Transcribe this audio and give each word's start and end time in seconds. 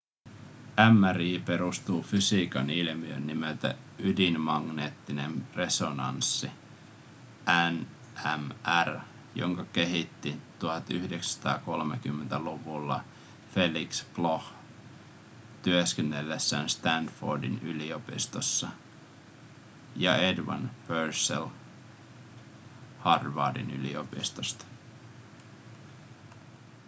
mri 0.93 1.39
perustuu 1.45 2.03
fysiikan 2.03 2.69
ilmiöön 2.69 3.27
nimeltä 3.27 3.75
ydinmagneettinen 3.99 5.47
resonanssi 5.55 6.47
nmr 8.37 8.99
jonka 9.35 9.65
löysivät 9.75 10.35
1930-luvulla 10.35 13.03
felix 13.53 14.05
bloch 14.15 14.45
työskennellessään 15.63 16.69
stanfordin 16.69 17.59
yliopistossa 17.63 18.67
ja 19.95 20.15
edward 20.15 20.65
purcell 20.87 21.45
harvardin 22.99 23.71
yliopistosta 23.71 24.65